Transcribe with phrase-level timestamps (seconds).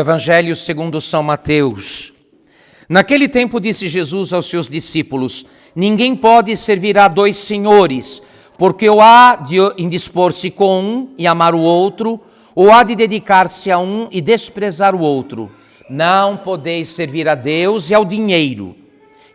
[0.00, 2.12] Evangelho segundo São Mateus.
[2.88, 5.46] Naquele tempo disse Jesus aos seus discípulos:
[5.76, 8.20] Ninguém pode servir a dois senhores,
[8.58, 12.20] porque ou há de indispor-se com um e amar o outro,
[12.54, 15.50] ou há de dedicar-se a um e desprezar o outro.
[15.88, 18.74] Não podeis servir a Deus e ao dinheiro.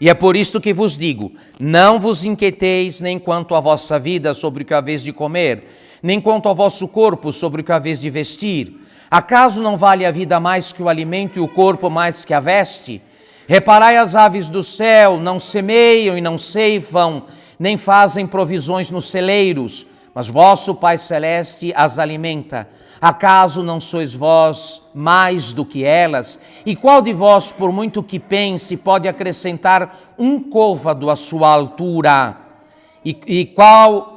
[0.01, 4.33] E é por isto que vos digo: não vos inquieteis nem quanto à vossa vida
[4.33, 5.63] sobre o que haveis de comer,
[6.03, 8.84] nem quanto ao vosso corpo sobre o que haveis de vestir.
[9.09, 12.39] Acaso não vale a vida mais que o alimento e o corpo mais que a
[12.39, 13.01] veste?
[13.47, 17.23] Reparai as aves do céu, não semeiam e não ceifam,
[17.59, 22.67] nem fazem provisões nos celeiros, mas vosso Pai Celeste as alimenta.
[22.99, 26.39] Acaso não sois vós mais do que elas?
[26.65, 32.37] E qual de vós, por muito que pense, pode acrescentar um côvado à sua altura?
[33.03, 34.14] E, e qual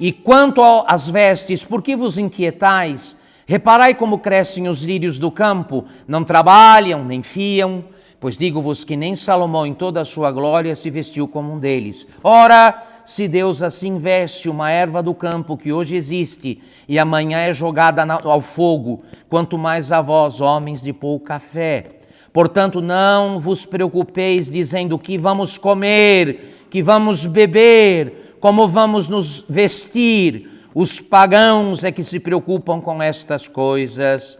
[0.00, 3.20] e quanto às vestes, por que vos inquietais?
[3.46, 7.84] Reparai como crescem os lírios do campo, não trabalham, nem fiam,
[8.18, 12.06] pois digo-vos que nem Salomão em toda a sua glória se vestiu como um deles.
[12.24, 17.52] Ora, se Deus assim veste uma erva do campo que hoje existe e amanhã é
[17.52, 21.84] jogada ao fogo, quanto mais a vós, homens de pouca fé.
[22.32, 30.48] Portanto, não vos preocupeis dizendo que vamos comer, que vamos beber, como vamos nos vestir.
[30.74, 34.38] Os pagãos é que se preocupam com estas coisas.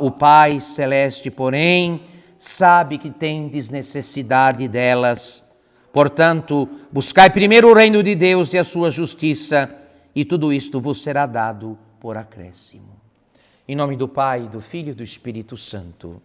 [0.00, 2.02] O Pai Celeste, porém,
[2.36, 5.48] sabe que tendes necessidade delas.
[5.92, 9.70] Portanto, buscai primeiro o reino de Deus e a sua justiça,
[10.14, 12.98] e tudo isto vos será dado por acréscimo.
[13.66, 16.20] Em nome do Pai, do Filho e do Espírito Santo.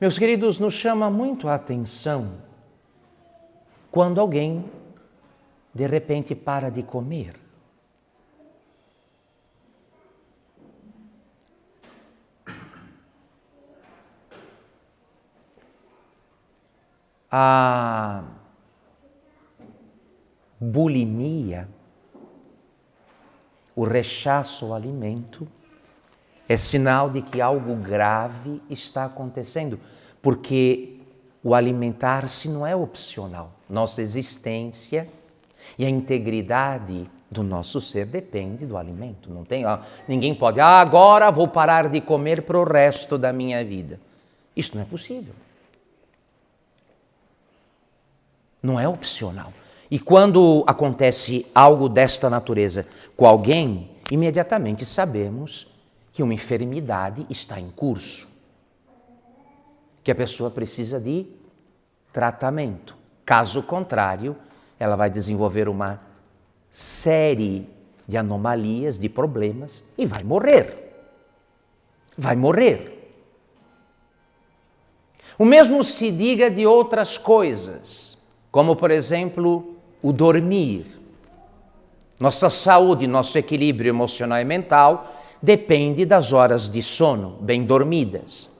[0.00, 2.40] Meus queridos, nos chama muito a atenção
[3.90, 4.64] quando alguém
[5.74, 7.34] de repente para de comer.
[17.28, 18.22] A
[20.60, 21.68] bulimia,
[23.74, 25.46] o rechaço ao alimento,
[26.48, 29.78] é sinal de que algo grave está acontecendo,
[30.22, 30.96] porque
[31.44, 33.52] o alimentar-se não é opcional.
[33.68, 35.08] Nossa existência
[35.78, 39.30] e a integridade do nosso ser depende do alimento.
[39.30, 43.32] Não tem, ó, ninguém pode, ah, agora vou parar de comer para o resto da
[43.32, 44.00] minha vida.
[44.56, 45.34] Isso não é possível.
[48.62, 49.52] Não é opcional.
[49.90, 52.86] E quando acontece algo desta natureza
[53.16, 55.66] com alguém, imediatamente sabemos
[56.18, 58.28] que uma enfermidade está em curso,
[60.02, 61.26] que a pessoa precisa de
[62.12, 62.96] tratamento.
[63.24, 64.36] Caso contrário,
[64.80, 66.00] ela vai desenvolver uma
[66.72, 67.68] série
[68.04, 70.92] de anomalias, de problemas e vai morrer.
[72.16, 73.14] Vai morrer.
[75.38, 78.18] O mesmo se diga de outras coisas,
[78.50, 81.00] como por exemplo o dormir.
[82.18, 88.50] Nossa saúde, nosso equilíbrio emocional e mental depende das horas de sono bem dormidas.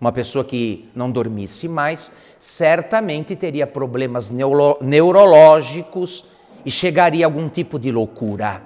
[0.00, 6.26] Uma pessoa que não dormisse mais certamente teria problemas neuro neurológicos
[6.64, 8.62] e chegaria a algum tipo de loucura,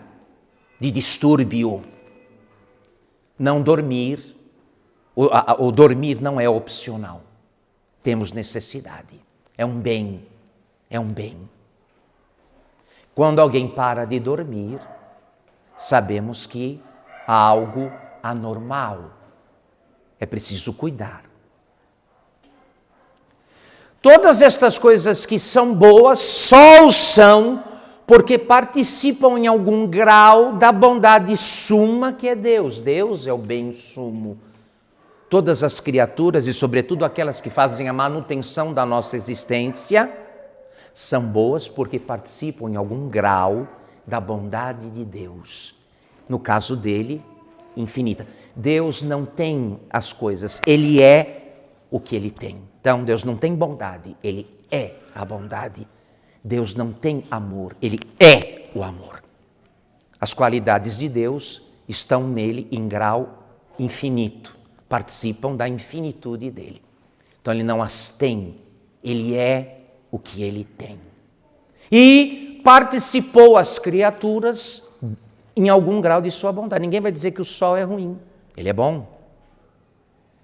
[0.79, 1.83] de distúrbio.
[3.39, 4.37] Não dormir,
[5.15, 7.23] o, dormir não é opcional.
[8.03, 9.21] Temos necessidade.
[9.57, 10.27] É um bem.
[10.91, 11.37] É um bem.
[13.15, 14.81] Quando alguém para de dormir,
[15.77, 16.81] sabemos que
[17.27, 19.11] há algo anormal.
[20.19, 21.25] É preciso cuidar.
[24.01, 27.63] Todas estas coisas que são boas só o são
[28.07, 32.81] porque participam em algum grau da bondade suma que é Deus.
[32.81, 34.39] Deus é o bem sumo.
[35.31, 40.13] Todas as criaturas e, sobretudo, aquelas que fazem a manutenção da nossa existência,
[40.93, 43.67] são boas porque participam em algum grau
[44.07, 45.82] da bondade de Deus
[46.33, 47.23] no caso dele,
[47.77, 48.27] infinita.
[48.57, 52.63] Deus não tem as coisas, ele é o que ele tem.
[52.81, 55.87] Então, Deus não tem bondade, ele é a bondade.
[56.43, 59.23] Deus não tem amor, ele é o amor.
[60.19, 63.45] As qualidades de Deus estão nele em grau
[63.79, 64.57] infinito,
[64.89, 66.81] participam da infinitude dele.
[67.43, 68.57] Então, ele não as tem,
[69.05, 70.99] ele é o que ele tem.
[71.91, 74.92] E participou as criaturas
[75.57, 76.83] em algum grau de sua bondade.
[76.83, 78.19] Ninguém vai dizer que o sol é ruim.
[78.57, 79.07] Ele é bom.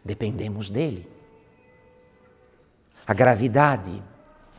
[0.04, 1.08] Dependemos dele.
[3.06, 4.02] A gravidade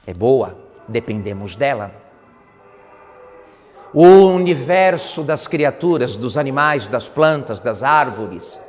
[0.06, 0.57] é boa,
[0.88, 1.92] dependemos dela.
[3.94, 8.60] o universo das criaturas, dos animais, das plantas, das árvores.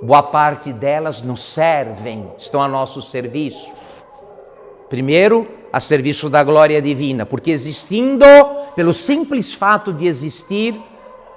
[0.00, 3.72] Boa parte delas nos servem, estão a nosso serviço.
[4.88, 8.24] Primeiro, a serviço da glória divina, porque existindo,
[8.74, 10.80] pelo simples fato de existir,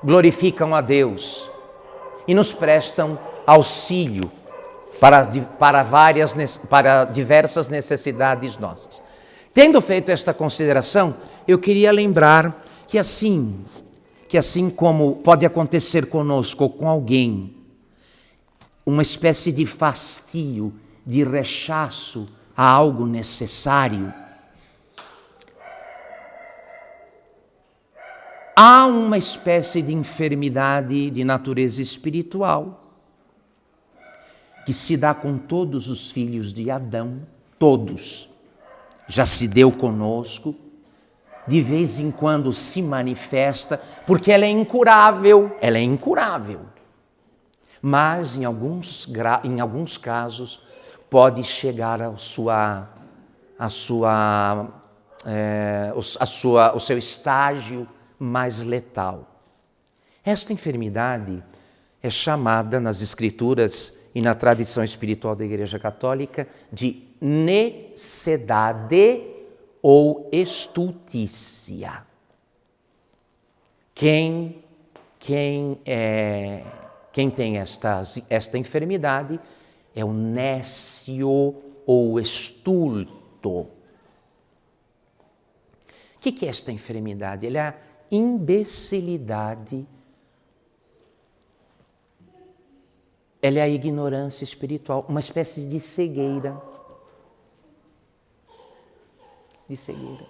[0.03, 1.49] glorificam a Deus
[2.27, 4.31] e nos prestam auxílio
[4.99, 5.25] para,
[5.59, 9.01] para, várias, para diversas necessidades nossas.
[9.53, 11.15] Tendo feito esta consideração,
[11.47, 13.65] eu queria lembrar que assim,
[14.27, 17.53] que assim como pode acontecer conosco ou com alguém,
[18.85, 20.73] uma espécie de fastio,
[21.05, 24.13] de rechaço a algo necessário,
[28.55, 32.81] há uma espécie de enfermidade de natureza espiritual
[34.65, 37.21] que se dá com todos os filhos de Adão,
[37.57, 38.29] todos.
[39.07, 40.55] Já se deu conosco,
[41.47, 46.61] de vez em quando se manifesta, porque ela é incurável, ela é incurável.
[47.81, 49.09] Mas em alguns,
[49.43, 50.61] em alguns casos
[51.09, 52.87] pode chegar ao sua,
[53.69, 54.67] sua,
[55.25, 57.87] é, a sua, o seu estágio
[58.21, 59.27] mais letal.
[60.23, 61.43] Esta enfermidade
[62.03, 69.23] é chamada nas Escrituras e na tradição espiritual da Igreja Católica de necessidade
[69.81, 72.05] ou estultícia.
[73.95, 74.63] Quem,
[75.17, 76.63] quem, é,
[77.11, 79.39] quem tem esta, esta enfermidade
[79.95, 81.55] é o nécio
[81.87, 83.49] ou estulto.
[83.49, 83.67] O
[86.19, 87.47] que, é esta enfermidade?
[87.47, 89.87] Ele é imbecilidade,
[93.41, 96.61] ela é a ignorância espiritual, uma espécie de cegueira.
[99.67, 100.25] De cegueira.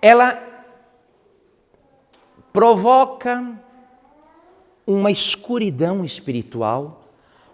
[0.00, 0.40] Ela
[2.52, 3.60] provoca
[4.86, 7.07] uma escuridão espiritual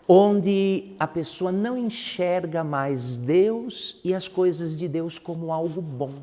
[0.06, 6.15] onde a pessoa não enxerga mais Deus e as coisas de Deus como algo bom.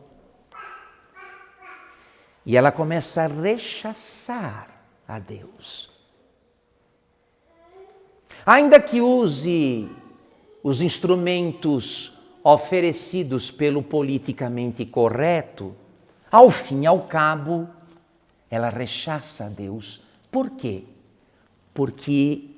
[2.45, 4.68] E ela começa a rechaçar
[5.07, 5.89] a Deus.
[8.45, 9.89] Ainda que use
[10.63, 15.75] os instrumentos oferecidos pelo politicamente correto,
[16.31, 17.68] ao fim e ao cabo,
[18.50, 20.04] ela rechaça a Deus.
[20.31, 20.84] Por quê?
[21.74, 22.50] Porque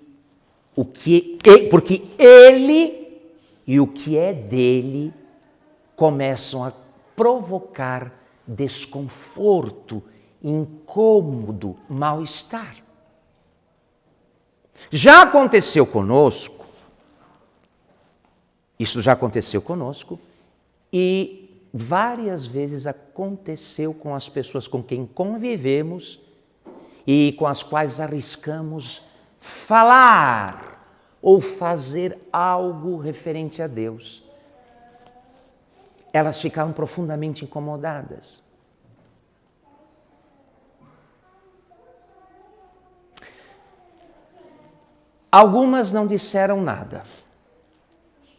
[0.75, 1.40] o que
[1.70, 3.22] porque ele
[3.66, 5.14] e o que é dele
[5.96, 6.74] começam a
[7.16, 8.12] provocar
[8.46, 10.04] desconforto,
[10.44, 12.75] incômodo, mal-estar.
[14.92, 16.66] Já aconteceu conosco,
[18.78, 20.19] isso já aconteceu conosco,
[20.92, 26.19] e várias vezes aconteceu com as pessoas com quem convivemos
[27.08, 29.02] e com as quais arriscamos
[29.40, 30.72] falar
[31.23, 34.21] ou fazer algo referente a Deus.
[36.11, 38.44] Elas ficaram profundamente incomodadas.
[45.31, 47.03] Algumas não disseram nada,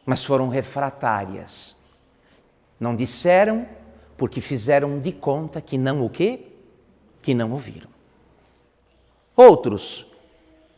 [0.05, 1.75] mas foram refratárias.
[2.79, 3.67] Não disseram
[4.17, 6.53] porque fizeram de conta que não o quê?
[7.23, 7.89] Que não ouviram.
[9.35, 10.07] Outros,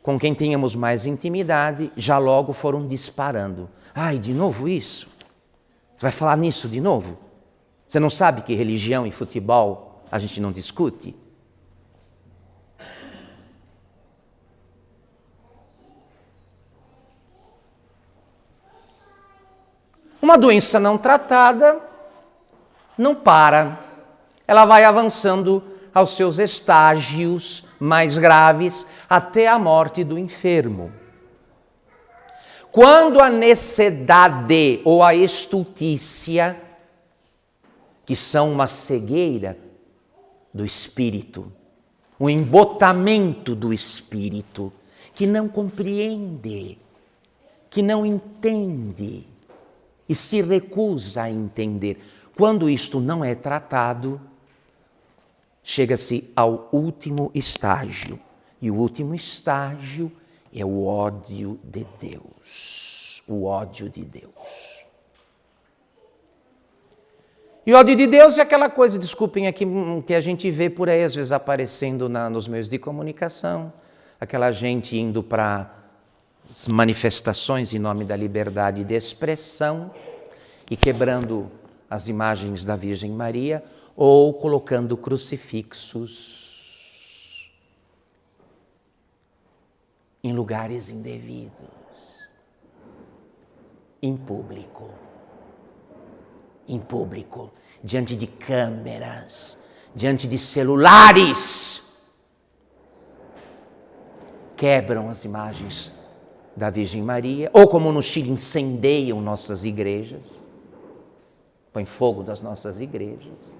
[0.06, 3.68] com quem tínhamos mais intimidade, já logo foram disparando.
[3.92, 5.08] Ai, de novo isso?
[5.98, 7.18] Vai falar nisso de novo?
[7.88, 11.16] Você não sabe que religião e futebol a gente não discute?
[20.22, 21.80] Uma doença não tratada
[22.96, 23.80] não para.
[24.46, 30.92] Ela vai avançando aos seus estágios mais graves até a morte do enfermo.
[32.70, 36.60] Quando a necessidade ou a estultícia,
[38.04, 39.56] que são uma cegueira
[40.52, 41.52] do espírito,
[42.20, 44.72] um embotamento do espírito,
[45.14, 46.78] que não compreende,
[47.70, 49.26] que não entende,
[50.08, 51.98] e se recusa a entender.
[52.36, 54.20] Quando isto não é tratado,
[55.68, 58.20] chega-se ao último estágio.
[58.62, 60.12] E o último estágio
[60.54, 63.24] é o ódio de Deus.
[63.26, 64.86] O ódio de Deus.
[67.66, 70.70] E o ódio de Deus é aquela coisa, desculpem aqui, hum, que a gente vê
[70.70, 73.72] por aí, às vezes aparecendo na, nos meios de comunicação,
[74.20, 75.74] aquela gente indo para
[76.68, 79.90] manifestações em nome da liberdade de expressão
[80.70, 81.50] e quebrando
[81.90, 83.64] as imagens da Virgem Maria
[83.96, 86.46] ou colocando crucifixos
[90.22, 92.28] em lugares indevidos,
[94.02, 94.90] em público.
[96.68, 99.62] Em público, diante de câmeras,
[99.94, 101.80] diante de celulares.
[104.56, 105.92] Quebram as imagens
[106.56, 110.42] da Virgem Maria, ou como no Chile incendeiam nossas igrejas,
[111.72, 113.54] põe fogo das nossas igrejas,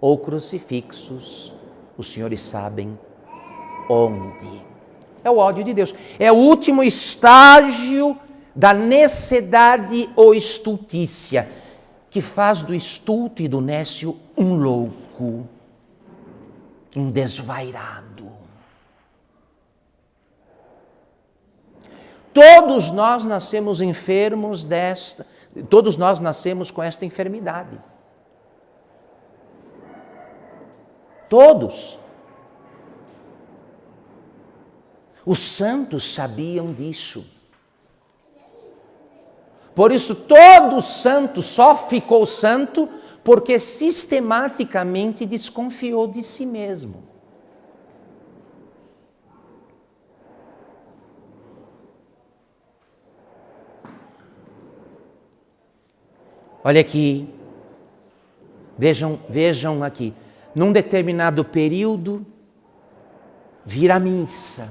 [0.00, 1.52] ou crucifixos,
[1.96, 2.98] os senhores sabem
[3.88, 4.62] onde.
[5.22, 5.94] É o ódio de Deus.
[6.18, 8.18] É o último estágio
[8.54, 11.50] da necessidade ou estultícia,
[12.10, 15.48] que faz do estulto e do nécio um louco,
[16.94, 18.04] um desvairado.
[22.32, 25.26] Todos nós nascemos enfermos desta,
[25.70, 27.78] todos nós nascemos com esta enfermidade.
[31.28, 31.98] Todos.
[35.24, 37.24] Os santos sabiam disso.
[39.74, 42.88] Por isso, todo santo só ficou santo
[43.24, 47.02] porque sistematicamente desconfiou de si mesmo.
[56.62, 57.28] Olha aqui,
[58.78, 60.14] vejam, vejam aqui,
[60.54, 62.24] num determinado período,
[63.64, 64.68] vir a missa,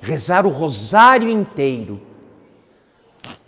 [0.00, 2.00] rezar o rosário inteiro,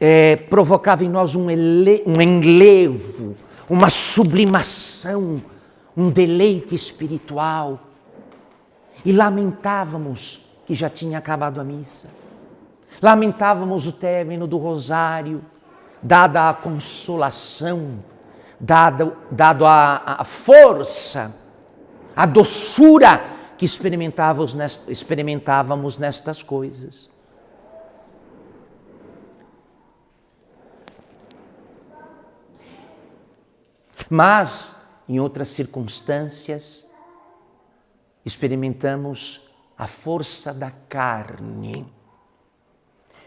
[0.00, 3.36] é, provocava em nós um, ele, um enlevo,
[3.68, 5.42] uma sublimação,
[5.96, 7.80] um deleite espiritual.
[9.04, 12.08] E lamentávamos que já tinha acabado a missa.
[13.00, 15.42] Lamentávamos o término do rosário
[16.02, 18.02] dada a consolação,
[18.62, 21.34] dado, dado a, a força,
[22.14, 23.20] a doçura
[23.58, 27.10] que experimentávamos, nest, experimentávamos nestas coisas.
[34.08, 34.76] Mas,
[35.08, 36.86] em outras circunstâncias,
[38.24, 41.90] experimentamos a força da carne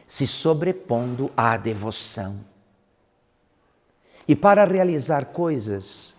[0.07, 2.54] se sobrepondo à devoção.
[4.27, 6.15] E para realizar coisas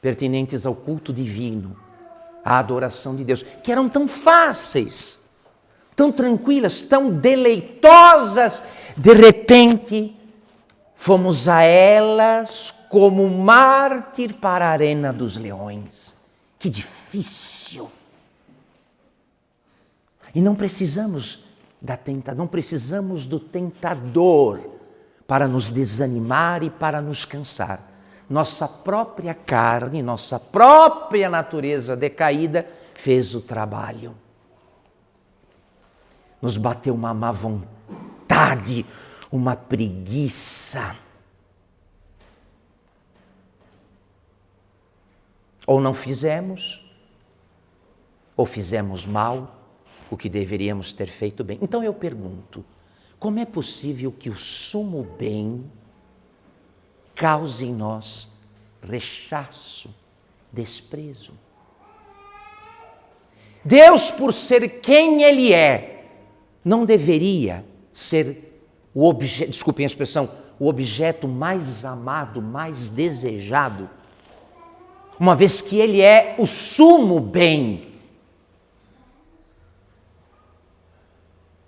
[0.00, 1.76] pertinentes ao culto divino,
[2.44, 5.18] à adoração de Deus, que eram tão fáceis,
[5.96, 8.64] tão tranquilas, tão deleitosas,
[8.96, 10.14] de repente
[10.94, 16.16] fomos a elas como mártir para a arena dos leões.
[16.58, 17.90] Que difícil!
[20.34, 21.44] E não precisamos
[21.80, 24.73] da tenta, não precisamos do tentador
[25.26, 27.80] para nos desanimar e para nos cansar.
[28.28, 34.14] Nossa própria carne, nossa própria natureza decaída fez o trabalho.
[36.40, 38.84] Nos bateu uma má vontade,
[39.30, 40.96] uma preguiça.
[45.66, 46.84] Ou não fizemos,
[48.36, 49.54] ou fizemos mal
[50.10, 51.58] o que deveríamos ter feito bem.
[51.62, 52.64] Então eu pergunto:
[53.24, 55.64] como é possível que o sumo bem
[57.14, 58.28] cause em nós
[58.82, 59.88] rechaço,
[60.52, 61.32] desprezo?
[63.64, 66.04] Deus, por ser quem Ele é,
[66.62, 67.64] não deveria
[67.94, 68.60] ser
[68.94, 73.88] o objeto, desculpem a expressão, o objeto mais amado, mais desejado,
[75.18, 77.93] uma vez que Ele é o sumo bem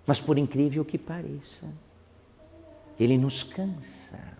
[0.07, 1.67] Mas por incrível que pareça,
[2.99, 4.37] ele nos cansa.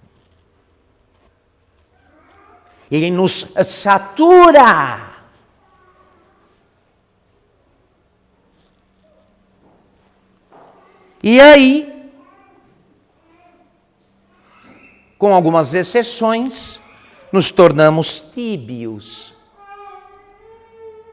[2.91, 5.15] Ele nos satura.
[11.21, 12.13] E aí,
[15.19, 16.81] com algumas exceções,
[17.33, 19.35] nos tornamos tíbios.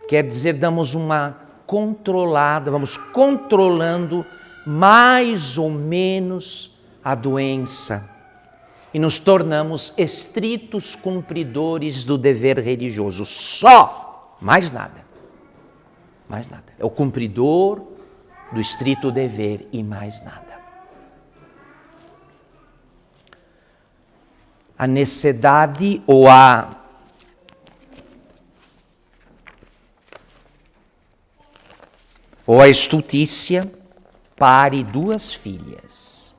[0.07, 4.23] Quer dizer, damos uma controlada, vamos controlando
[4.65, 8.09] mais ou menos a doença
[8.93, 13.25] e nos tornamos estritos cumpridores do dever religioso.
[13.25, 15.03] Só, mais nada.
[16.29, 16.65] Mais nada.
[16.77, 17.81] É o cumpridor
[18.51, 20.43] do estrito dever e mais nada.
[24.77, 26.79] A necessidade ou a
[32.45, 33.71] ou a estultícia
[34.43, 36.35] pare duas filhas.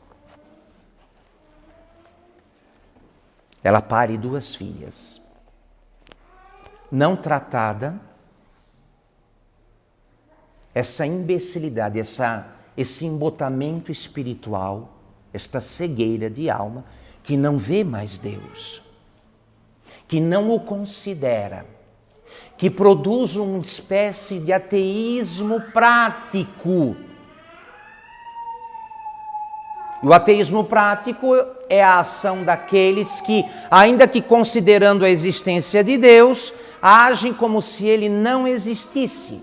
[3.62, 5.22] Ela pare duas filhas.
[6.92, 7.98] Não tratada,
[10.74, 14.98] essa imbecilidade, essa, esse embotamento espiritual,
[15.32, 16.84] esta cegueira de alma
[17.22, 18.82] que não vê mais Deus,
[20.06, 21.64] que não o considera,
[22.58, 27.03] que produz uma espécie de ateísmo prático.
[30.04, 31.34] O ateísmo prático
[31.66, 37.86] é a ação daqueles que, ainda que considerando a existência de Deus, agem como se
[37.86, 39.42] ele não existisse.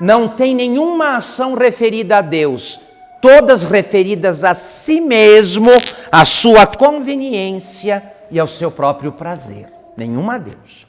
[0.00, 2.80] Não tem nenhuma ação referida a Deus,
[3.22, 5.70] todas referidas a si mesmo,
[6.10, 9.68] à sua conveniência e ao seu próprio prazer.
[9.96, 10.88] Nenhuma a Deus.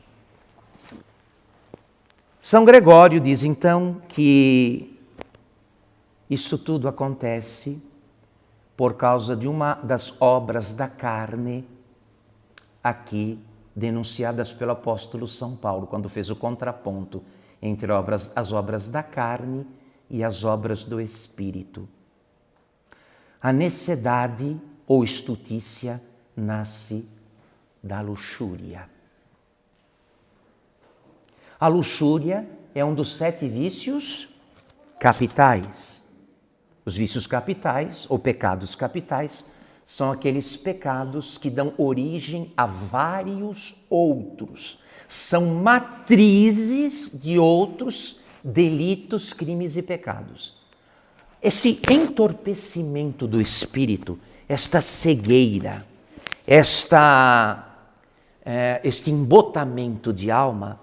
[2.41, 4.97] São Gregório diz então que
[6.27, 7.90] isso tudo acontece
[8.81, 11.67] por causa de uma das obras da carne
[12.83, 13.39] aqui
[13.75, 17.23] denunciadas pelo apóstolo São Paulo, quando fez o contraponto
[17.61, 19.67] entre obras, as obras da carne
[20.09, 21.87] e as obras do Espírito.
[23.39, 26.01] A necessidade ou estutícia
[26.35, 27.07] nasce
[27.83, 28.89] da luxúria.
[31.59, 34.27] A luxúria é um dos sete vícios
[34.99, 36.00] capitais.
[36.91, 39.53] Os vícios capitais ou pecados capitais
[39.85, 44.77] são aqueles pecados que dão origem a vários outros.
[45.07, 50.61] São matrizes de outros delitos, crimes e pecados.
[51.41, 55.85] Esse entorpecimento do espírito, esta cegueira,
[56.45, 57.69] esta,
[58.43, 60.77] é, este embotamento de alma,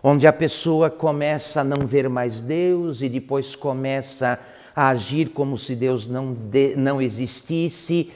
[0.00, 5.58] onde a pessoa começa a não ver mais Deus e depois começa a agir como
[5.58, 8.12] se Deus não, de, não existisse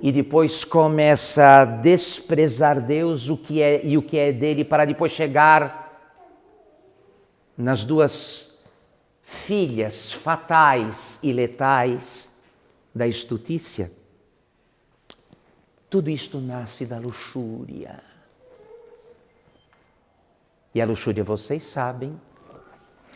[0.00, 4.84] e depois começa a desprezar Deus o que é, e o que é dele para
[4.84, 5.82] depois chegar
[7.58, 8.58] nas duas
[9.22, 12.42] filhas fatais e letais
[12.94, 13.90] da estutícia.
[15.90, 18.00] Tudo isto nasce da luxúria.
[20.72, 22.20] E a luxúria, vocês sabem,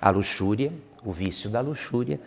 [0.00, 0.72] a luxúria,
[1.04, 2.20] o vício da luxúria,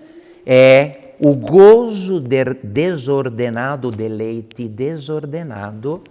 [0.46, 6.04] é o gozo desordenado, o deleite desordenado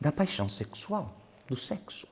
[0.00, 1.12] da paixão sexual,
[1.48, 2.06] do sexo.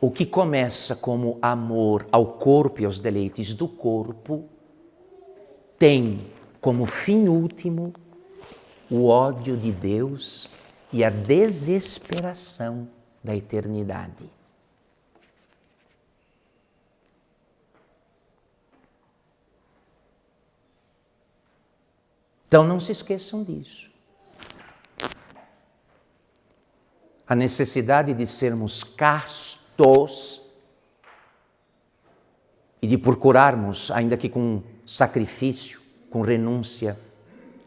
[0.00, 4.44] O que começa como amor ao corpo e aos deleites do corpo
[5.78, 6.18] tem
[6.60, 7.94] como fim último
[8.90, 10.50] o ódio de Deus
[10.92, 12.86] e a desesperação
[13.22, 14.33] da eternidade.
[22.46, 23.90] Então não se esqueçam disso.
[27.26, 30.40] A necessidade de sermos castos tos
[32.80, 35.80] e de procurarmos, ainda que com sacrifício,
[36.10, 36.98] com renúncia,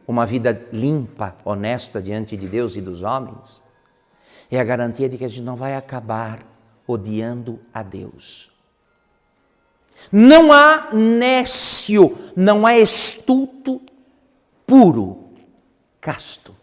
[0.07, 3.63] uma vida limpa, honesta diante de Deus e dos homens,
[4.49, 6.39] é a garantia de que a gente não vai acabar
[6.87, 8.51] odiando a Deus.
[10.11, 13.81] Não há nécio, não há estuto
[14.67, 15.29] puro,
[16.01, 16.53] casto.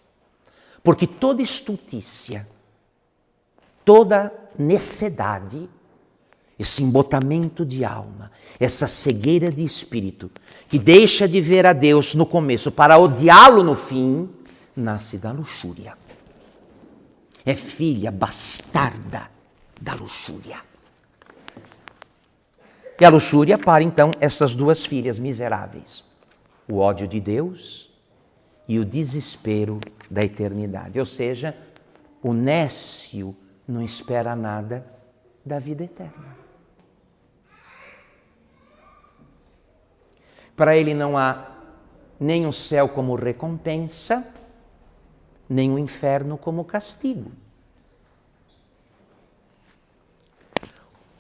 [0.83, 2.47] Porque toda estutícia,
[3.85, 5.69] toda necessidade,
[6.59, 10.31] esse embotamento de alma, essa cegueira de espírito,
[10.69, 14.31] que deixa de ver a Deus no começo para odiá-lo no fim,
[14.77, 15.97] nasce da luxúria.
[17.47, 19.31] É filha bastarda
[19.81, 20.59] da luxúria.
[23.01, 26.05] E a luxúria para então essas duas filhas miseráveis:
[26.71, 27.94] o ódio de Deus
[28.67, 30.99] e o desespero da eternidade.
[30.99, 31.57] Ou seja,
[32.23, 34.87] o nécio não espera nada
[35.45, 36.37] da vida eterna.
[40.57, 41.51] Para ele não há
[42.19, 44.27] nem o céu como recompensa,
[45.49, 47.33] nem o inferno como castigo.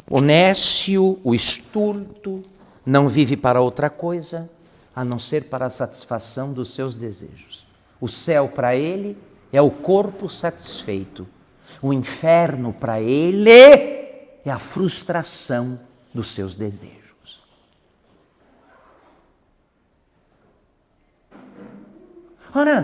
[0.09, 2.45] O nécio, o estulto,
[2.87, 4.51] não vive para outra coisa
[4.95, 7.67] a não ser para a satisfação dos seus desejos.
[8.01, 9.17] O céu para ele
[9.53, 11.27] é o corpo satisfeito,
[11.81, 15.81] o inferno para ele é a frustração
[16.13, 17.05] dos seus desejos.
[22.55, 22.83] Ora,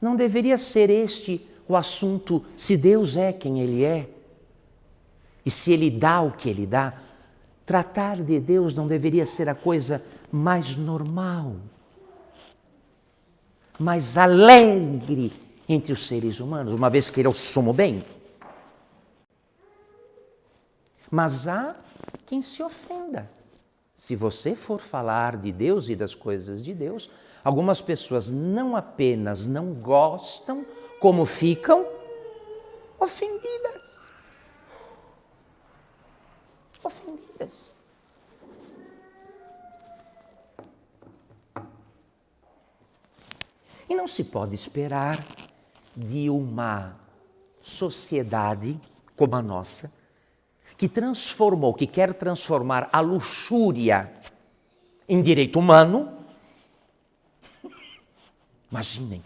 [0.00, 4.08] não deveria ser este o assunto se Deus é quem Ele é?
[5.44, 6.94] e se Ele dá o que Ele dá,
[7.66, 10.02] tratar de Deus não deveria ser a coisa
[10.34, 11.54] mais normal,
[13.78, 15.32] mais alegre
[15.68, 18.02] entre os seres humanos, uma vez que Ele é o sumo bem.
[21.08, 21.76] Mas há
[22.26, 23.30] quem se ofenda.
[23.94, 27.08] Se você for falar de Deus e das coisas de Deus,
[27.44, 30.66] algumas pessoas não apenas não gostam,
[30.98, 31.86] como ficam
[32.98, 34.10] ofendidas.
[36.82, 37.73] Ofendidas.
[43.88, 45.18] E não se pode esperar
[45.96, 46.96] de uma
[47.62, 48.78] sociedade
[49.16, 49.92] como a nossa,
[50.76, 54.12] que transformou, que quer transformar a luxúria
[55.08, 56.12] em direito humano.
[58.70, 59.22] Imaginem.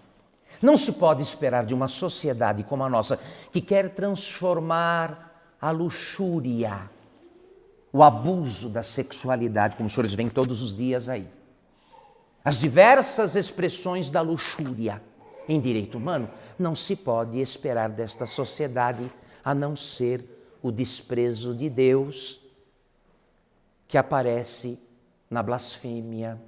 [0.61, 3.18] Não se pode esperar de uma sociedade como a nossa,
[3.53, 6.90] que quer transformar a luxúria,
[7.92, 11.27] o abuso da sexualidade, como os senhores veem todos os dias aí.
[12.44, 15.03] As diversas expressões da luxúria
[15.48, 19.11] em direito humano, não se pode esperar desta sociedade
[19.42, 20.22] a não ser
[20.62, 22.40] o desprezo de Deus
[23.87, 24.79] que aparece
[25.31, 26.38] na blasfêmia,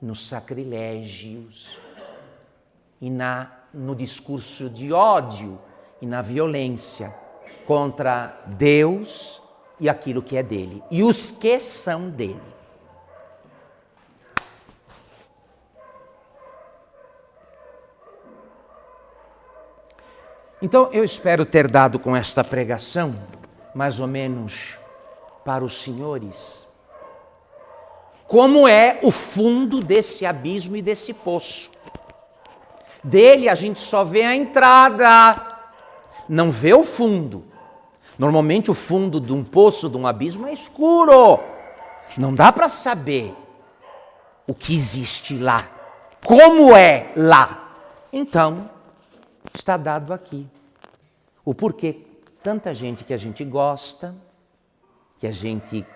[0.00, 1.80] nos sacrilégios
[3.00, 5.58] e na, no discurso de ódio
[6.02, 7.14] e na violência
[7.66, 9.40] contra Deus
[9.80, 12.57] e aquilo que é dele e os que são dele.
[20.60, 23.14] Então eu espero ter dado com esta pregação,
[23.74, 24.76] mais ou menos
[25.44, 26.66] para os senhores,
[28.26, 31.70] como é o fundo desse abismo e desse poço.
[33.04, 35.58] Dele a gente só vê a entrada,
[36.28, 37.44] não vê o fundo.
[38.18, 41.38] Normalmente o fundo de um poço, de um abismo é escuro.
[42.16, 43.32] Não dá para saber
[44.44, 45.68] o que existe lá,
[46.24, 47.76] como é lá.
[48.12, 48.68] Então,
[49.54, 50.48] está dado aqui.
[51.44, 52.04] O porquê
[52.42, 54.14] tanta gente que a gente gosta,
[55.18, 55.86] que a gente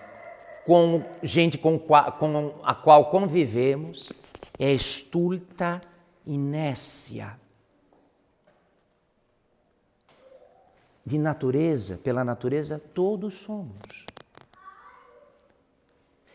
[0.65, 4.13] com gente com, com a qual convivemos
[4.57, 5.81] é estulta
[6.25, 7.39] inércia.
[11.05, 14.05] De natureza, pela natureza, todos somos.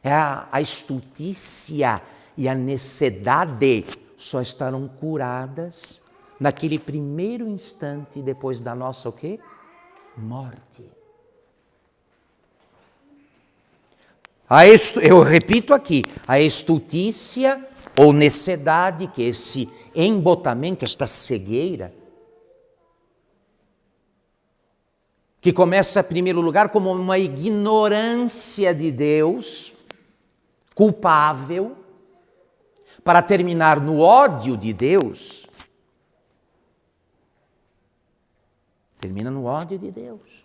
[0.03, 2.03] É a, a estultícia
[2.37, 3.85] e a necessidade
[4.17, 6.08] só estarão curadas
[6.39, 9.39] naquele primeiro instante depois da nossa o quê?
[10.17, 10.85] Morte.
[14.49, 17.63] A estu, eu repito aqui, a estultícia
[17.99, 21.93] ou necessidade, que esse embotamento, esta cegueira,
[25.41, 29.75] que começa, em primeiro lugar, como uma ignorância de Deus,
[30.75, 31.77] culpável,
[33.05, 35.47] para terminar no ódio de Deus,
[38.99, 40.45] Termina no ódio de Deus.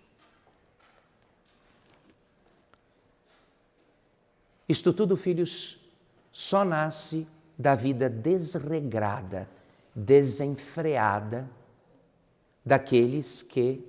[4.69, 5.79] Isto tudo, filhos,
[6.31, 9.49] só nasce da vida desregrada,
[9.93, 11.49] desenfreada
[12.65, 13.85] daqueles que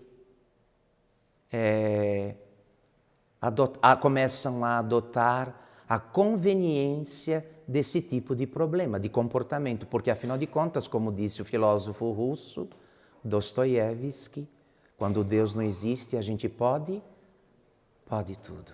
[1.53, 2.35] é,
[3.81, 5.55] a, começam a adotar
[5.89, 11.45] a conveniência desse tipo de problema, de comportamento, porque afinal de contas, como disse o
[11.45, 12.69] filósofo russo
[13.23, 14.47] Dostoiévski,
[14.97, 17.03] quando Deus não existe, a gente pode?
[18.07, 18.73] Pode tudo.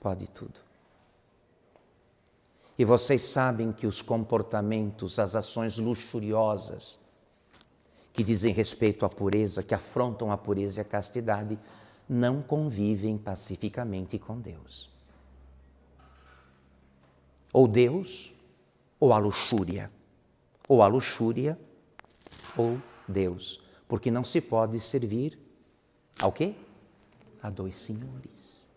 [0.00, 0.60] Pode tudo.
[2.78, 6.98] E vocês sabem que os comportamentos, as ações luxuriosas,
[8.12, 11.58] que dizem respeito à pureza, que afrontam a pureza e a castidade,
[12.08, 14.90] não convivem pacificamente com Deus.
[17.52, 18.34] Ou Deus,
[18.98, 19.90] ou a luxúria.
[20.68, 21.58] Ou a luxúria,
[22.56, 22.78] ou
[23.12, 25.38] Deus, porque não se pode servir
[26.20, 26.54] ao quê?
[27.40, 28.68] A dois senhores.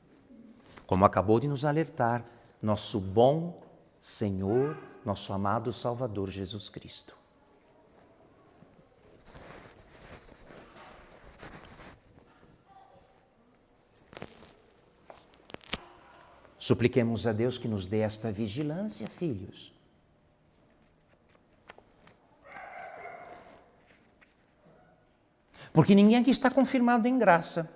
[0.86, 2.24] Como acabou de nos alertar
[2.62, 3.62] nosso bom
[3.98, 7.18] Senhor, nosso amado Salvador Jesus Cristo.
[16.60, 19.75] Supliquemos a Deus que nos dê esta vigilância, filhos
[25.76, 27.70] Porque ninguém aqui está confirmado em graça.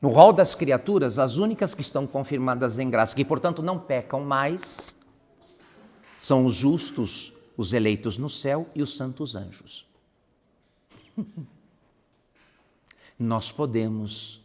[0.00, 4.24] No rol das criaturas, as únicas que estão confirmadas em graça, que portanto não pecam
[4.24, 4.96] mais,
[6.18, 9.86] são os justos, os eleitos no céu e os santos anjos.
[13.16, 14.40] nós podemos,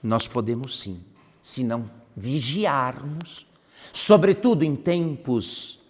[0.00, 1.02] nós podemos sim,
[1.42, 3.48] se não vigiarmos,
[3.92, 5.80] sobretudo em tempos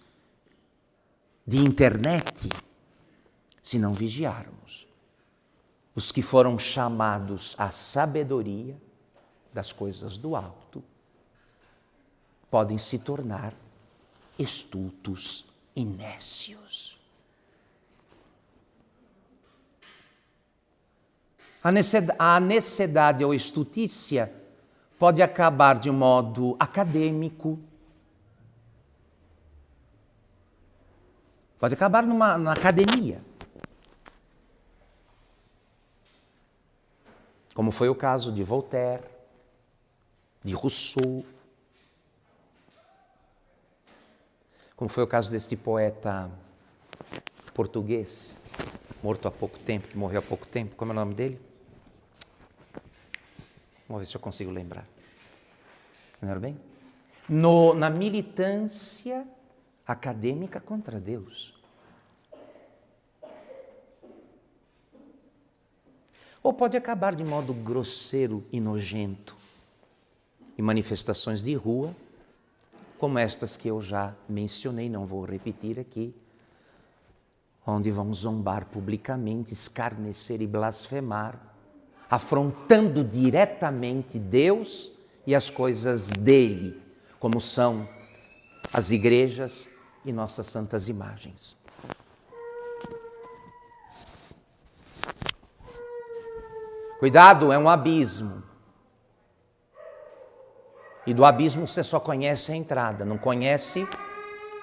[1.45, 2.49] de internet,
[3.61, 4.94] se não vigiarmos.
[5.95, 8.75] Os que foram chamados à sabedoria
[9.53, 10.83] das coisas do alto
[12.51, 13.53] podem se tornar
[14.37, 15.45] estultos
[15.85, 16.97] nécios.
[21.63, 24.31] A necessidade ou estutícia
[24.99, 27.57] pode acabar de um modo acadêmico,
[31.57, 33.23] pode acabar numa, na academia.
[37.55, 39.01] Como foi o caso de Voltaire,
[40.43, 41.25] de Rousseau,
[44.75, 46.29] como foi o caso deste poeta
[47.53, 48.35] português,
[49.01, 51.39] morto há pouco tempo, que morreu há pouco tempo, como é o nome dele?
[53.87, 54.85] Vamos ver se eu consigo lembrar.
[56.21, 56.59] Era bem?
[57.29, 59.25] No, na militância
[59.87, 61.54] acadêmica contra Deus.
[66.45, 69.35] Ou pode acabar de modo grosseiro e nojento,
[70.55, 71.91] em manifestações de rua,
[72.99, 76.13] como estas que eu já mencionei, não vou repetir aqui,
[77.65, 81.35] onde vão zombar publicamente, escarnecer e blasfemar
[82.07, 84.91] afrontando diretamente Deus
[85.25, 86.79] e as coisas dele,
[87.19, 87.89] como são
[88.71, 89.67] as igrejas
[90.05, 91.55] e nossas santas imagens.
[96.99, 98.43] Cuidado, é um abismo.
[101.05, 103.87] E do abismo você só conhece a entrada, não conhece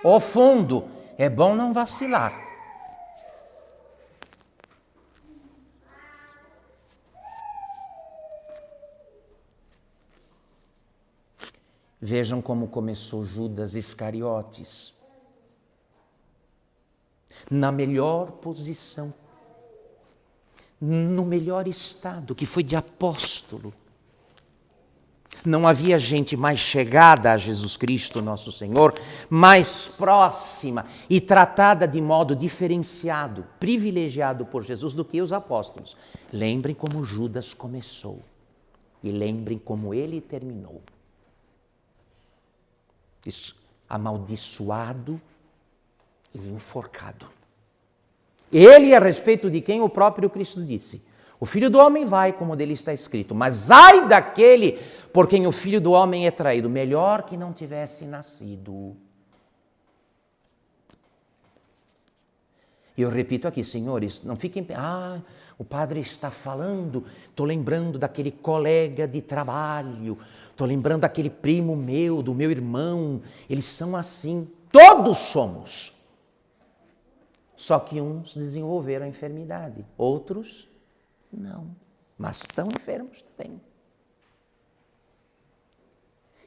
[0.03, 0.89] o fundo.
[1.17, 2.33] É bom não vacilar.
[12.01, 15.01] Vejam como começou Judas Iscariotes.
[17.49, 19.15] Na melhor posição,
[20.85, 23.73] no melhor estado, que foi de apóstolo.
[25.45, 28.95] Não havia gente mais chegada a Jesus Cristo, nosso Senhor,
[29.31, 35.97] mais próxima e tratada de modo diferenciado, privilegiado por Jesus do que os apóstolos.
[36.33, 38.21] Lembrem como Judas começou
[39.03, 40.83] e lembrem como ele terminou
[43.89, 45.21] amaldiçoado
[46.35, 47.42] e enforcado.
[48.53, 51.05] Ele, a respeito de quem o próprio Cristo disse:
[51.41, 54.79] O filho do homem vai, como dele está escrito, mas ai daquele
[55.13, 58.95] por quem o filho do homem é traído, melhor que não tivesse nascido.
[62.97, 64.67] E eu repito aqui, senhores, não fiquem.
[64.75, 65.19] Ah,
[65.59, 70.19] o padre está falando, estou lembrando daquele colega de trabalho,
[70.51, 74.51] estou lembrando daquele primo meu, do meu irmão, eles são assim.
[74.71, 76.02] Todos somos.
[77.63, 80.69] Só que uns desenvolveram a enfermidade, outros
[81.33, 81.77] não,
[82.19, 83.61] mas estão enfermos também.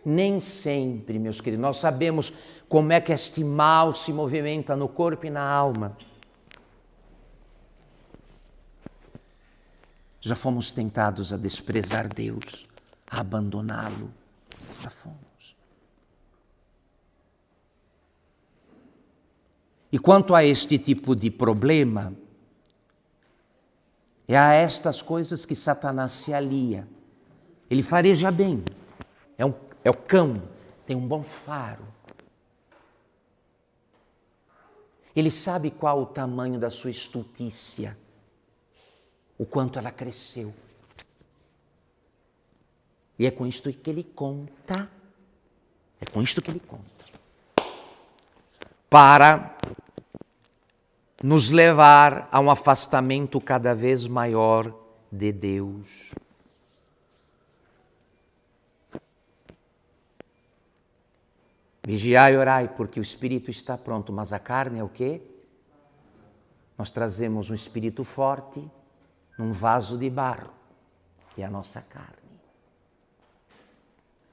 [0.03, 2.33] Nem sempre, meus queridos, nós sabemos
[2.67, 5.97] como é que este mal se movimenta no corpo e na alma.
[10.19, 12.67] Já fomos tentados a desprezar Deus,
[13.09, 14.11] a abandoná-lo.
[14.81, 15.55] Já fomos.
[19.95, 22.13] E quanto a este tipo de problema,
[24.27, 26.85] é a estas coisas que Satanás se alia.
[27.69, 28.61] Ele fareja bem.
[29.37, 29.53] É, um,
[29.85, 30.43] é o cão,
[30.85, 31.87] tem um bom faro.
[35.15, 37.97] Ele sabe qual o tamanho da sua estultícia
[39.37, 40.53] o quanto ela cresceu.
[43.17, 44.91] E é com isto que ele conta,
[46.01, 46.83] é com isto que ele conta,
[48.89, 49.55] para
[51.23, 54.73] nos levar a um afastamento cada vez maior
[55.11, 56.11] de Deus.
[61.83, 65.21] Vigiai e orai, porque o espírito está pronto, mas a carne é o quê?
[66.77, 68.67] Nós trazemos um espírito forte,
[69.37, 70.51] num vaso de barro,
[71.29, 72.25] que é a nossa carne.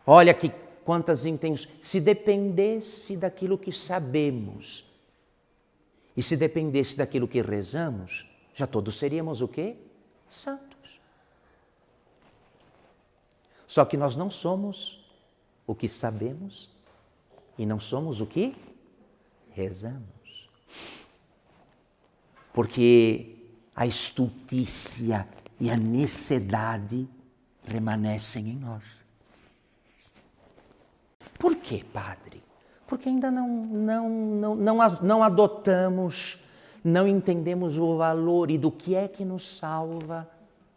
[0.07, 0.51] Olha que
[0.85, 1.69] quantas intenções.
[1.81, 4.92] Se dependesse daquilo que sabemos
[6.17, 9.77] e se dependesse daquilo que rezamos, já todos seríamos o quê?
[10.29, 11.01] Santos.
[13.67, 15.03] Só que nós não somos
[15.67, 16.71] o que sabemos
[17.57, 18.55] e não somos o que
[19.51, 20.51] rezamos.
[22.53, 23.37] Porque
[23.75, 25.27] a estultícia
[25.59, 27.09] e a necessidade
[27.65, 29.05] permanecem em nós.
[31.39, 32.42] Por quê, Padre?
[32.87, 36.43] Porque ainda não, não, não, não, não adotamos,
[36.85, 40.29] não entendemos o valor e do que é que nos salva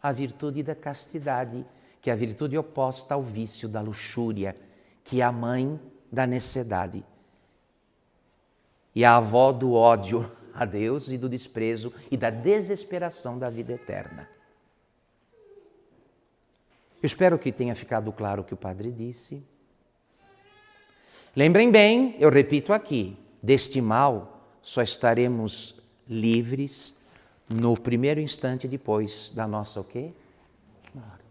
[0.02, 1.66] a virtude da castidade,
[2.02, 4.56] que é a virtude oposta ao vício da luxúria,
[5.04, 5.80] que é a mãe
[6.12, 7.04] da necessidade
[8.96, 13.74] e a avó do ódio a Deus e do desprezo e da desesperação da vida
[13.74, 14.30] eterna.
[17.04, 19.44] Eu espero que tenha ficado claro o que o padre disse.
[21.36, 25.76] Lembrem bem, eu repito aqui, deste mal só estaremos
[26.08, 26.96] livres
[27.50, 30.14] no primeiro instante depois da nossa o quê?
[30.94, 31.26] Morte.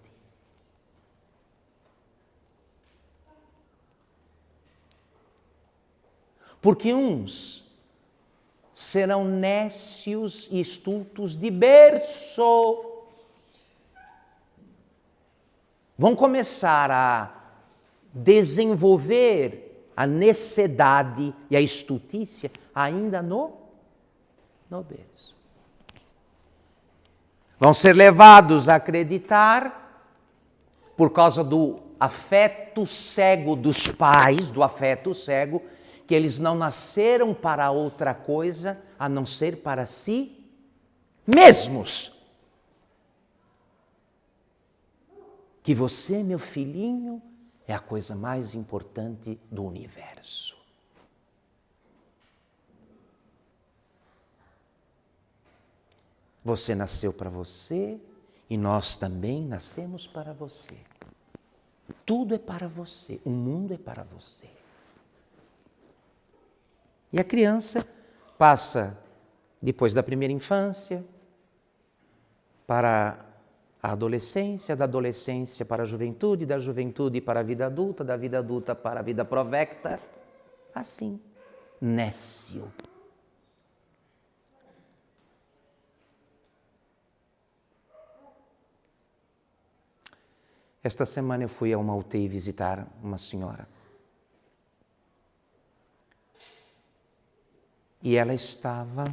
[6.60, 7.64] Porque uns
[8.74, 12.92] serão nécios e estultos de berço
[15.96, 17.62] vão começar a
[18.12, 19.63] desenvolver
[19.96, 23.52] a necessidade e a estultícia ainda no,
[24.70, 25.34] no berço.
[27.58, 29.82] Vão ser levados a acreditar,
[30.96, 35.62] por causa do afeto cego dos pais, do afeto cego,
[36.06, 40.44] que eles não nasceram para outra coisa a não ser para si
[41.26, 42.14] mesmos.
[45.64, 47.22] que você, meu filhinho,
[47.66, 50.56] é a coisa mais importante do universo.
[56.44, 57.98] Você nasceu para você
[58.50, 60.76] e nós também nascemos para você.
[62.04, 64.48] Tudo é para você, o mundo é para você.
[67.10, 67.86] E a criança
[68.36, 69.02] passa,
[69.62, 71.04] depois da primeira infância,
[72.66, 73.24] para
[73.84, 78.38] a adolescência, da adolescência para a juventude, da juventude para a vida adulta, da vida
[78.38, 80.00] adulta para a vida provecta.
[80.74, 81.20] Assim,
[81.78, 82.72] nécio.
[90.82, 93.68] Esta semana eu fui a uma UTI visitar uma senhora.
[98.02, 99.04] E ela estava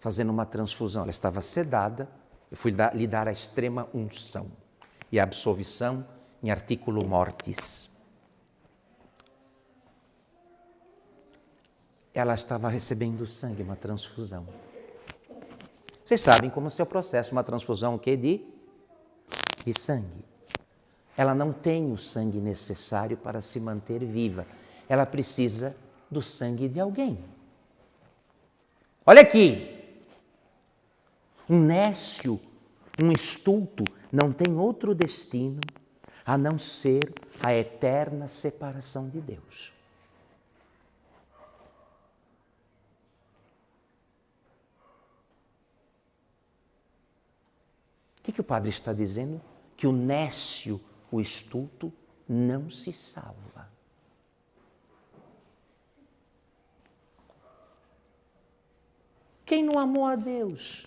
[0.00, 2.21] fazendo uma transfusão, ela estava sedada
[2.52, 4.52] eu fui lhe dar a extrema unção
[5.10, 6.06] e a absolvição
[6.42, 7.90] em artículo mortis.
[12.12, 14.46] Ela estava recebendo sangue, uma transfusão.
[16.04, 18.18] Vocês sabem como é o processo, uma transfusão o quê?
[18.18, 18.44] De,
[19.64, 20.22] de sangue.
[21.16, 24.46] Ela não tem o sangue necessário para se manter viva.
[24.86, 25.74] Ela precisa
[26.10, 27.18] do sangue de alguém.
[29.06, 29.81] Olha aqui,
[31.52, 32.40] um nécio,
[32.98, 35.60] um estulto, não tem outro destino
[36.24, 37.12] a não ser
[37.42, 39.70] a eterna separação de Deus.
[48.18, 49.38] O que, que o padre está dizendo?
[49.76, 51.92] Que o nécio, o estulto,
[52.26, 53.68] não se salva.
[59.44, 60.86] Quem não amou a Deus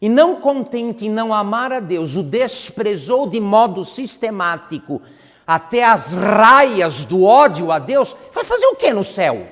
[0.00, 5.02] e não contente em não amar a Deus, o desprezou de modo sistemático
[5.46, 9.48] até as raias do ódio a Deus, vai fazer o que no céu?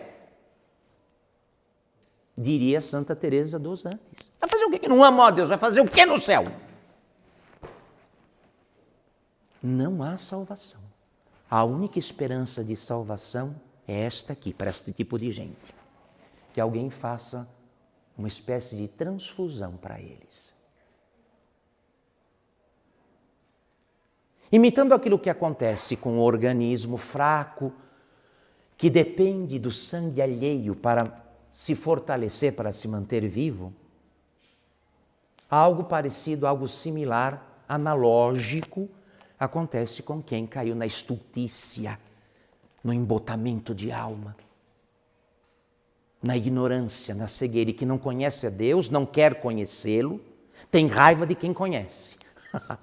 [2.37, 4.33] Diria Santa Teresa dos Andes.
[4.41, 5.49] Vai fazer o que não ama a Deus?
[5.49, 6.45] Vai fazer o que no céu?
[9.61, 10.81] Não há salvação.
[11.51, 13.57] A única esperança de salvação
[13.87, 15.75] é esta aqui, para este tipo de gente.
[16.55, 17.49] Que alguém faça
[18.19, 20.53] uma espécie de transfusão para eles.
[24.51, 27.73] Imitando aquilo que acontece com o organismo fraco,
[28.77, 33.73] que depende do sangue alheio para se fortalecer, para se manter vivo,
[35.49, 38.89] algo parecido, algo similar, analógico,
[39.39, 41.99] acontece com quem caiu na estultícia,
[42.83, 44.35] no embotamento de alma
[46.23, 50.21] na ignorância, na cegueira, e que não conhece a Deus, não quer conhecê-lo,
[50.71, 52.17] tem raiva de quem conhece.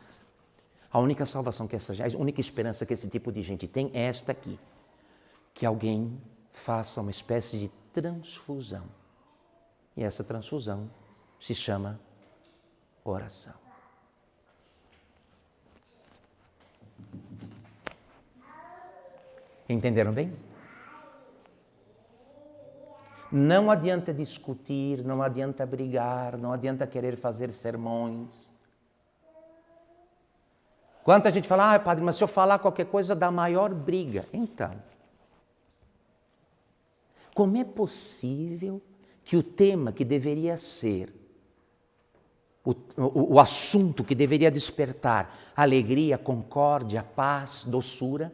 [0.92, 4.04] a única salvação que essa, a única esperança que esse tipo de gente tem é
[4.04, 4.58] esta aqui:
[5.54, 6.20] que alguém
[6.52, 8.84] faça uma espécie de transfusão.
[9.98, 10.90] E essa transfusão
[11.40, 12.00] se chama
[13.04, 13.54] oração.
[19.68, 20.32] Entenderam bem?
[23.38, 28.54] Não adianta discutir, não adianta brigar, não adianta querer fazer sermões.
[31.04, 34.26] Quanta gente fala, ah, padre, mas se eu falar qualquer coisa dá maior briga.
[34.32, 34.74] Então,
[37.34, 38.82] como é possível
[39.26, 41.14] que o tema que deveria ser,
[42.64, 48.32] o, o, o assunto que deveria despertar alegria, concórdia, paz, doçura,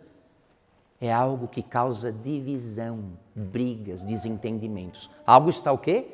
[1.01, 5.09] é algo que causa divisão, brigas, desentendimentos.
[5.25, 6.07] Algo está o quê?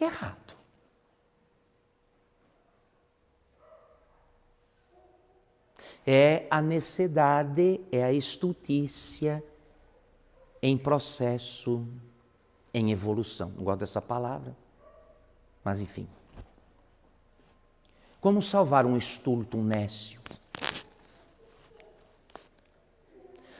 [0.00, 0.54] Errado.
[6.06, 9.42] É a necessidade, é a estutícia
[10.62, 11.84] em processo,
[12.72, 13.50] em evolução.
[13.56, 14.56] Não gosto dessa palavra,
[15.64, 16.08] mas enfim.
[18.20, 20.20] Como salvar um estulto, um nécio?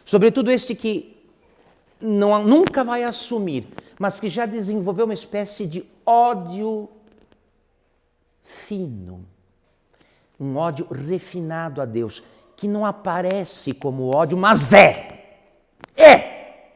[0.07, 1.20] Sobretudo esse que
[2.00, 3.66] não, nunca vai assumir,
[3.98, 6.88] mas que já desenvolveu uma espécie de ódio
[8.40, 9.26] fino,
[10.38, 12.22] um ódio refinado a Deus,
[12.54, 15.40] que não aparece como ódio, mas é.
[15.96, 16.70] É!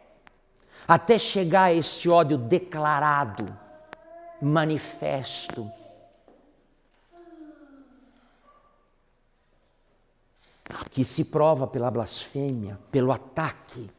[0.88, 3.56] Até chegar a esse ódio declarado,
[4.42, 5.70] manifesto,
[10.90, 13.90] que se prova pela blasfêmia, pelo ataque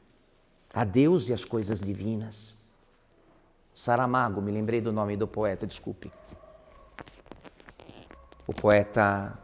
[0.74, 2.56] a Deus e as coisas divinas.
[3.74, 6.12] Saramago, me lembrei do nome do poeta, desculpe.
[8.48, 9.38] O poeta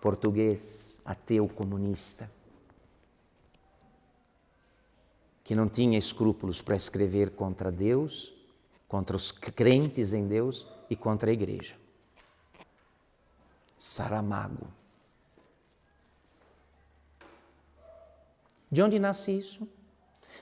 [0.00, 2.30] português, ateu comunista,
[5.44, 8.32] que não tinha escrúpulos para escrever contra Deus,
[8.88, 11.76] contra os crentes em Deus e contra a igreja.
[13.76, 14.79] Saramago.
[18.70, 19.68] De onde nasce isso?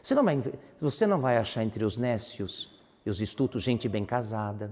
[0.03, 0.41] Você não vai,
[0.81, 4.71] você não vai achar entre os nécios e os estutos gente bem casada.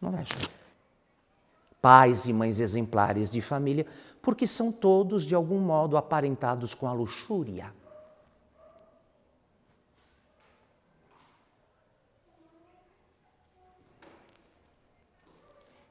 [0.00, 0.48] Não vai achar.
[1.82, 3.86] Pais e mães exemplares de família,
[4.22, 7.72] porque são todos, de algum modo, aparentados com a luxúria.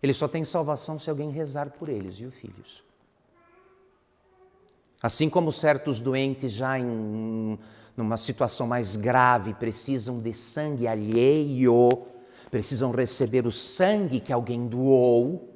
[0.01, 2.84] Eles só têm salvação se alguém rezar por eles, viu, filhos?
[5.04, 7.60] Assim como certos doentes já em
[7.95, 12.08] numa situação mais grave precisam de sangue alheio,
[12.49, 15.54] precisam receber o sangue que alguém doou,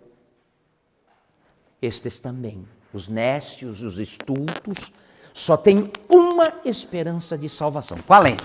[1.81, 4.91] estes também, os néstios, os estultos,
[5.33, 7.97] só têm uma esperança de salvação.
[8.05, 8.35] Qual é?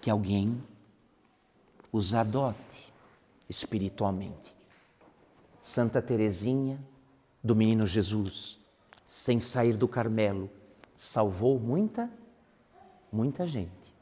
[0.00, 0.62] Que alguém
[1.90, 2.92] os adote
[3.48, 4.54] espiritualmente.
[5.62, 6.78] Santa Teresinha
[7.42, 8.65] do Menino Jesus
[9.06, 10.50] sem sair do Carmelo,
[10.96, 12.10] salvou muita,
[13.12, 13.94] muita gente.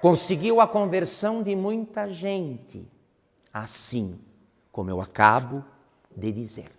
[0.00, 2.84] Conseguiu a conversão de muita gente,
[3.54, 4.20] assim
[4.72, 5.64] como eu acabo
[6.16, 6.72] de dizer.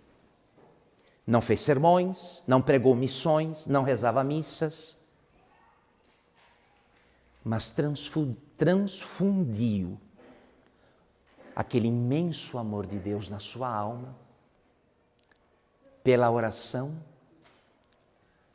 [1.26, 5.02] Não fez sermões, não pregou missões, não rezava missas,
[7.42, 7.74] mas
[8.58, 9.98] transfundiu
[11.56, 14.23] aquele imenso amor de Deus na sua alma
[16.04, 16.94] pela oração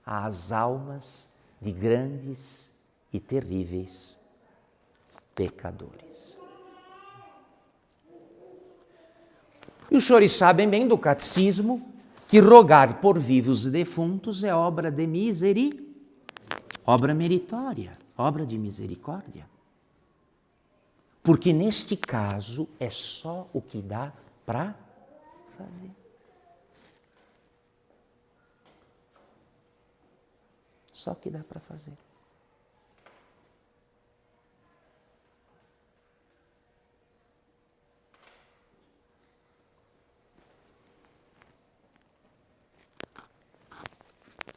[0.05, 1.29] às almas
[1.59, 2.71] de grandes
[3.11, 4.19] e terríveis
[5.33, 6.37] pecadores.
[9.91, 11.91] E os senhores sabem bem do catecismo
[12.27, 15.95] que rogar por vivos e defuntos é obra de miseri,
[16.85, 19.49] obra meritória, obra de misericórdia.
[21.23, 24.13] Porque neste caso é só o que dá
[24.45, 24.75] para
[25.57, 25.98] fazer.
[30.99, 31.93] Só que dá para fazer.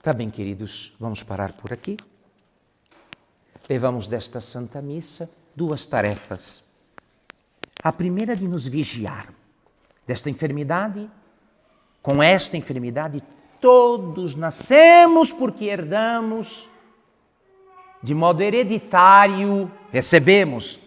[0.02, 1.96] Tá bem, queridos, vamos parar por aqui.
[3.68, 6.64] Levamos desta Santa Missa duas tarefas.
[7.84, 9.32] A primeira de nos vigiar
[10.04, 11.08] desta enfermidade,
[12.02, 13.22] com esta enfermidade
[13.62, 16.68] todos nascemos porque herdamos
[18.02, 20.80] de modo hereditário, recebemos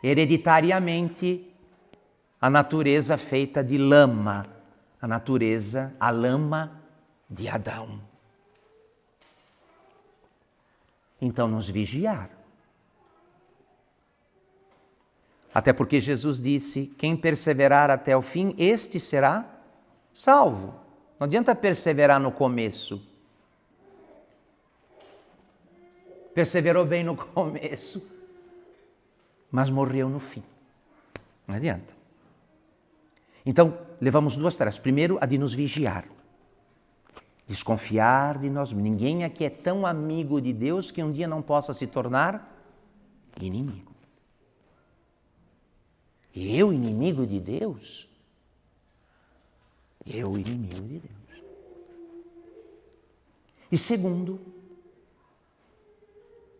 [0.00, 1.52] hereditariamente
[2.40, 4.46] a natureza feita de lama,
[5.02, 6.80] a natureza, a lama
[7.28, 8.00] de Adão.
[11.20, 12.30] Então, nos vigiar.
[15.52, 19.44] Até porque Jesus disse: quem perseverar até o fim, este será
[20.14, 20.79] salvo.
[21.20, 23.10] Não adianta perseverar no começo.
[26.34, 28.10] perseverou bem no começo,
[29.50, 30.42] mas morreu no fim.
[31.46, 31.94] Não adianta.
[33.44, 34.78] Então, levamos duas tarefas.
[34.78, 36.06] Primeiro, a de nos vigiar.
[37.46, 38.72] Desconfiar de nós.
[38.72, 42.56] Ninguém aqui é tão amigo de Deus que um dia não possa se tornar
[43.40, 43.92] inimigo.
[46.34, 48.08] Eu, inimigo de Deus?
[50.06, 51.42] Eu, inimigo de Deus.
[53.70, 54.40] E segundo,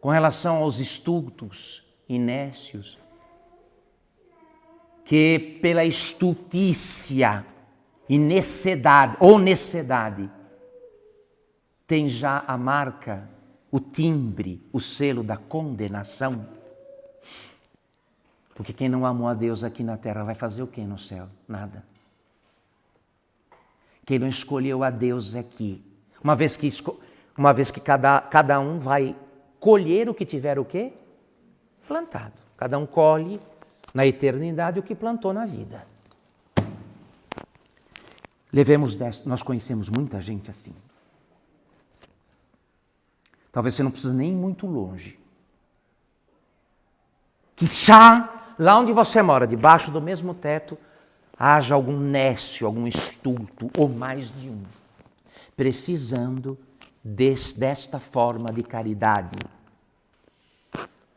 [0.00, 2.98] com relação aos estultos e nécios,
[5.04, 7.44] que pela estultícia
[8.08, 10.30] e necessidade, ou necessidade,
[11.86, 13.28] tem já a marca,
[13.70, 16.46] o timbre, o selo da condenação.
[18.54, 21.28] Porque quem não amou a Deus aqui na terra vai fazer o que no céu?
[21.48, 21.84] Nada.
[24.10, 25.80] Quem não escolheu a Deus aqui,
[26.20, 26.68] uma vez que,
[27.38, 29.14] uma vez que cada, cada um vai
[29.60, 30.92] colher o que tiver o quê?
[31.86, 32.32] Plantado.
[32.56, 33.40] Cada um colhe
[33.94, 35.86] na eternidade o que plantou na vida.
[38.52, 40.74] Levemos nós conhecemos muita gente assim.
[43.52, 45.20] Talvez você não precise nem ir muito longe.
[47.54, 50.76] Que chá, lá onde você mora, debaixo do mesmo teto,
[51.42, 54.62] haja algum nécio, algum estulto, ou mais de um,
[55.56, 56.58] precisando
[57.02, 59.38] des, desta forma de caridade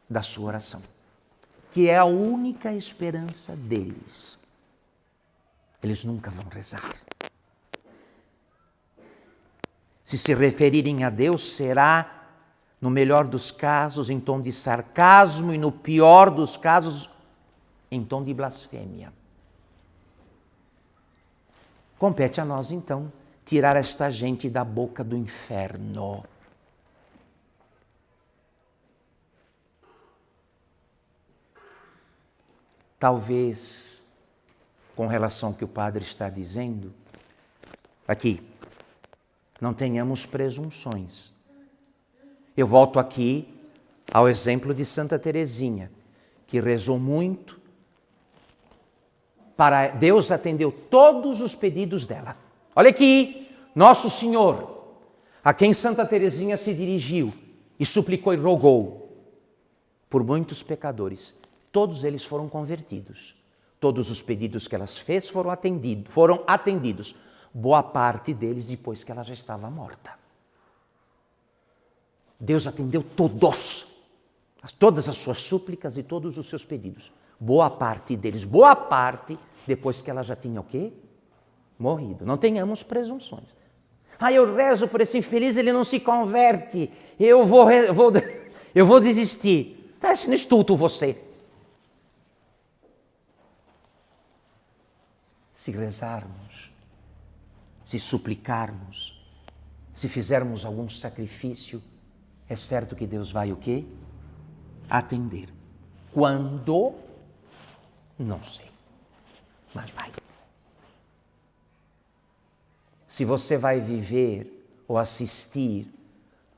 [0.09, 0.81] da sua oração,
[1.73, 4.39] que é a única esperança deles.
[5.83, 6.89] Eles nunca vão rezar.
[10.05, 12.29] Se se referirem a Deus, será,
[12.79, 17.09] no melhor dos casos, em tom de sarcasmo e, no pior dos casos,
[17.91, 19.11] em tom de blasfêmia.
[22.03, 23.09] Compete a nós, então,
[23.45, 26.21] tirar esta gente da boca do inferno.
[32.99, 34.01] Talvez,
[34.97, 36.93] com relação ao que o padre está dizendo,
[38.05, 38.45] aqui,
[39.61, 41.31] não tenhamos presunções.
[42.57, 43.47] Eu volto aqui
[44.11, 45.89] ao exemplo de Santa Teresinha,
[46.47, 47.61] que rezou muito,
[49.55, 52.37] para Deus atendeu todos os pedidos dela.
[52.75, 54.83] Olha aqui, Nosso Senhor,
[55.43, 57.33] a quem Santa Teresinha se dirigiu
[57.79, 59.03] e suplicou e rogou
[60.09, 61.33] por muitos pecadores,
[61.71, 63.35] todos eles foram convertidos.
[63.79, 67.15] Todos os pedidos que ela fez foram atendidos, foram atendidos.
[67.53, 70.13] Boa parte deles depois que ela já estava morta.
[72.39, 73.87] Deus atendeu todos,
[74.79, 77.11] todas as suas súplicas e todos os seus pedidos.
[77.43, 79.37] Boa parte deles, boa parte
[79.67, 80.93] depois que ela já tinha o quê?
[81.77, 82.25] morrido.
[82.25, 83.55] Não tenhamos presunções.
[84.19, 86.89] Ah, eu rezo por esse infeliz, ele não se converte.
[87.19, 88.11] Eu vou, vou
[88.73, 89.91] eu vou desistir.
[89.95, 91.21] Está sendo estulto você.
[95.53, 96.71] Se rezarmos,
[97.83, 99.21] se suplicarmos,
[99.93, 101.81] se fizermos algum sacrifício,
[102.49, 103.85] é certo que Deus vai o quê?
[104.89, 105.49] Atender.
[106.11, 106.93] Quando?
[108.23, 108.65] Não sei.
[109.73, 110.11] Mas vai.
[113.07, 115.87] Se você vai viver ou assistir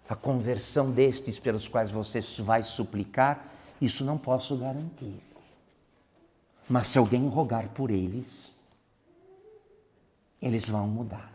[0.08, 3.52] a conversão destes pelos quais você vai suplicar,
[3.82, 5.20] isso não posso garantir.
[6.70, 8.58] Mas se alguém rogar por eles,
[10.42, 11.32] eles vão mudar.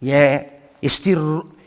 [0.00, 1.12] E é este,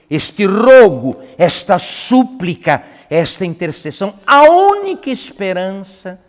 [0.10, 6.26] este rogo, esta súplica, esta intercessão, a única esperança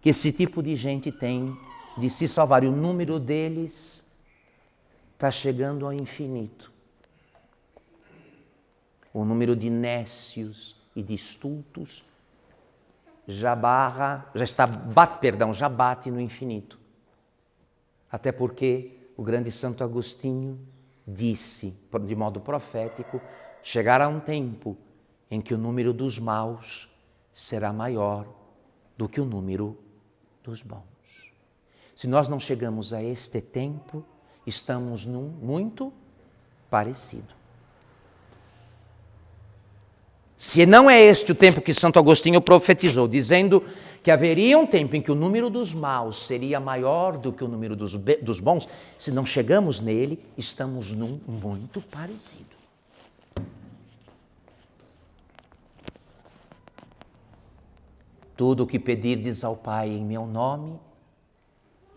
[0.00, 1.56] que esse tipo de gente tem
[1.96, 2.64] de se salvar.
[2.64, 4.06] E o número deles
[5.12, 6.72] está chegando ao infinito.
[9.12, 12.04] O número de nécios e de estultos
[13.26, 16.78] já barra, já está, bate, perdão, já bate no infinito.
[18.10, 20.58] Até porque o grande Santo Agostinho
[21.06, 23.20] disse, de modo profético,
[23.62, 24.76] chegará um tempo
[25.30, 26.88] em que o número dos maus
[27.32, 28.26] será maior
[28.96, 29.78] do que o número
[30.42, 31.32] dos bons.
[31.94, 34.04] Se nós não chegamos a este tempo,
[34.46, 35.92] estamos num muito
[36.70, 37.34] parecido.
[40.36, 43.62] Se não é este o tempo que Santo Agostinho profetizou, dizendo
[44.02, 47.48] que haveria um tempo em que o número dos maus seria maior do que o
[47.48, 48.66] número dos, dos bons,
[48.96, 52.59] se não chegamos nele, estamos num muito parecido.
[58.40, 60.80] Tudo o que pedirdes ao Pai em meu nome,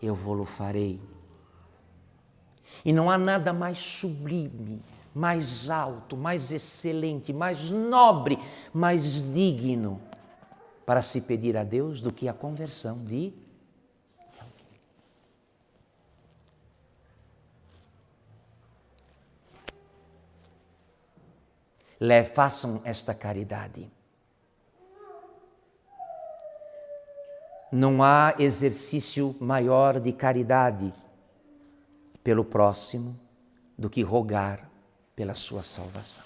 [0.02, 1.00] eu vou-lo farei.
[2.84, 4.82] E não há nada mais sublime
[5.14, 8.36] mais alto, mais excelente, mais nobre,
[8.74, 10.02] mais digno
[10.84, 13.32] para se pedir a Deus do que a conversão de
[22.00, 23.93] Le, façam esta caridade.
[27.76, 30.94] Não há exercício maior de caridade
[32.22, 33.18] pelo próximo
[33.76, 34.70] do que rogar
[35.16, 36.24] pela sua salvação.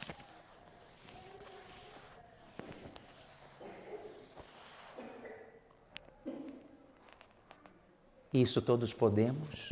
[8.31, 9.71] Isso todos podemos,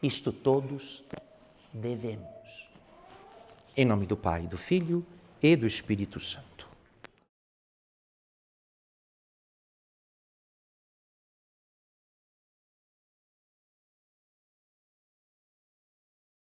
[0.00, 1.02] isto todos
[1.72, 2.70] devemos.
[3.76, 5.04] Em nome do Pai, do Filho
[5.42, 6.53] e do Espírito Santo.